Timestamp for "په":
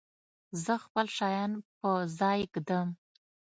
1.79-1.89